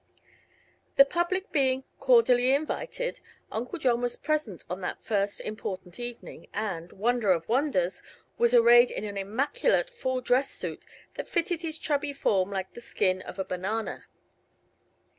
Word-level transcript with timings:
The 0.95 1.05
public 1.05 1.51
being 1.51 1.83
"cordially 1.99 2.55
invited" 2.55 3.19
Uncle 3.51 3.77
John 3.77 4.01
was 4.01 4.15
present 4.15 4.63
on 4.67 4.81
that 4.81 5.03
first 5.03 5.39
important 5.41 5.99
evening, 5.99 6.47
and 6.55 6.91
wonder 6.91 7.31
of 7.31 7.47
wonders 7.47 8.01
was 8.35 8.55
arrayed 8.55 8.89
in 8.89 9.03
an 9.03 9.15
immaculate 9.15 9.91
full 9.91 10.19
dress 10.19 10.49
suit 10.49 10.85
that 11.17 11.29
fitted 11.29 11.61
his 11.61 11.77
chubby 11.77 12.13
form 12.13 12.49
like 12.49 12.73
the 12.73 12.81
skin 12.81 13.21
of 13.21 13.37
a 13.37 13.45
banana. 13.45 14.05